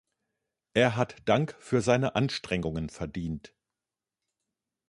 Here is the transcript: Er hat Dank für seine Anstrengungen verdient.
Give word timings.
Er 0.73 0.95
hat 0.95 1.29
Dank 1.29 1.55
für 1.59 1.79
seine 1.81 2.15
Anstrengungen 2.15 2.89
verdient. 2.89 3.53